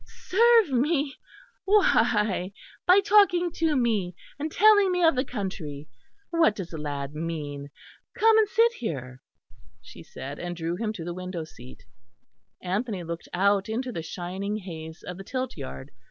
"Serve 0.03 0.71
me? 0.71 1.17
Why, 1.65 2.51
by 2.87 3.01
talking 3.01 3.51
to 3.51 3.75
me, 3.75 4.15
and 4.39 4.51
telling 4.51 4.91
me 4.91 5.03
of 5.03 5.15
the 5.15 5.23
country. 5.23 5.89
What 6.31 6.55
does 6.55 6.69
the 6.71 6.79
lad 6.79 7.13
mean? 7.13 7.69
Come 8.15 8.35
and 8.39 8.49
sit 8.49 8.71
here," 8.79 9.21
she 9.79 10.01
said, 10.01 10.39
and 10.39 10.57
she 10.57 10.63
drew 10.63 10.75
him 10.75 10.91
to 10.93 11.05
the 11.05 11.13
window 11.13 11.43
seat. 11.43 11.83
Anthony 12.63 13.03
looked 13.03 13.29
out 13.31 13.69
into 13.69 13.91
the 13.91 14.01
shining 14.01 14.57
haze 14.57 15.03
of 15.03 15.19
the 15.19 15.23
tilt 15.23 15.55
yard. 15.55 15.91